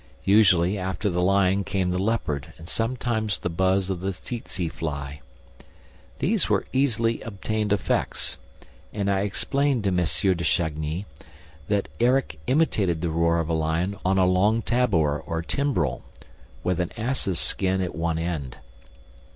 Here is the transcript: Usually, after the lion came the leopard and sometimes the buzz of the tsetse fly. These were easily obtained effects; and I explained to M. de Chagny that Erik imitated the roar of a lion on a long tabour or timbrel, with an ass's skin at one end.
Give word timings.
Usually, 0.25 0.79
after 0.79 1.11
the 1.11 1.21
lion 1.21 1.63
came 1.63 1.91
the 1.91 2.01
leopard 2.01 2.53
and 2.57 2.67
sometimes 2.67 3.37
the 3.37 3.51
buzz 3.51 3.87
of 3.91 3.99
the 3.99 4.11
tsetse 4.11 4.67
fly. 4.71 5.21
These 6.17 6.49
were 6.49 6.65
easily 6.73 7.21
obtained 7.21 7.71
effects; 7.71 8.39
and 8.91 9.11
I 9.11 9.19
explained 9.19 9.83
to 9.83 9.89
M. 9.89 9.97
de 9.97 10.43
Chagny 10.43 11.05
that 11.67 11.87
Erik 11.99 12.39
imitated 12.47 13.01
the 13.01 13.11
roar 13.11 13.37
of 13.39 13.47
a 13.47 13.53
lion 13.53 13.95
on 14.03 14.17
a 14.17 14.25
long 14.25 14.63
tabour 14.63 15.21
or 15.23 15.43
timbrel, 15.43 16.01
with 16.63 16.79
an 16.79 16.91
ass's 16.97 17.39
skin 17.39 17.79
at 17.79 17.93
one 17.93 18.17
end. 18.17 18.57